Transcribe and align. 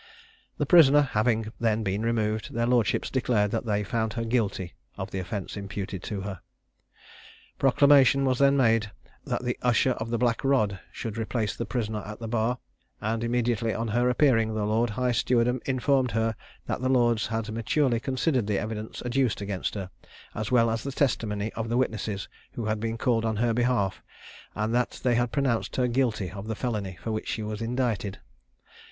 The 0.57 0.65
prisoner 0.65 1.01
having 1.03 1.53
then 1.59 1.83
been 1.83 2.01
removed, 2.01 2.55
their 2.55 2.65
lordships 2.65 3.11
declared 3.11 3.51
that 3.51 3.67
they 3.67 3.83
found 3.83 4.13
her 4.13 4.25
guilty 4.25 4.73
of 4.97 5.11
the 5.11 5.19
offence 5.19 5.55
imputed 5.55 6.01
to 6.01 6.21
her. 6.21 6.41
Proclamation 7.59 8.25
was 8.25 8.39
then 8.39 8.57
made 8.57 8.89
that 9.25 9.43
the 9.43 9.59
usher 9.61 9.91
of 9.91 10.09
the 10.09 10.17
black 10.17 10.43
rod 10.43 10.79
should 10.91 11.19
replace 11.19 11.55
the 11.55 11.67
prisoner 11.67 12.01
at 12.03 12.17
the 12.19 12.27
bar; 12.27 12.57
and 12.99 13.23
immediately 13.23 13.75
on 13.75 13.89
her 13.89 14.09
appearing, 14.09 14.55
the 14.55 14.65
lord 14.65 14.89
high 14.89 15.11
steward 15.11 15.47
informed 15.67 16.09
her 16.13 16.35
that 16.65 16.81
the 16.81 16.89
lords 16.89 17.27
had 17.27 17.51
maturely 17.51 17.99
considered 17.99 18.47
the 18.47 18.57
evidence 18.57 19.03
adduced 19.03 19.39
against 19.39 19.75
her, 19.75 19.91
as 20.33 20.49
well 20.51 20.71
as 20.71 20.81
the 20.81 20.91
testimony 20.91 21.53
of 21.53 21.69
the 21.69 21.77
witnesses 21.77 22.27
who 22.53 22.65
had 22.65 22.79
been 22.79 22.97
called 22.97 23.23
on 23.23 23.35
her 23.35 23.53
behalf, 23.53 24.01
and 24.55 24.73
that 24.73 24.99
they 25.03 25.13
had 25.13 25.31
pronounced 25.31 25.75
her 25.75 25.87
guilty 25.87 26.31
of 26.31 26.47
the 26.47 26.55
felony 26.55 26.97
for 27.03 27.11
which 27.11 27.27
she 27.27 27.43
was 27.43 27.61
indicted. 27.61 28.17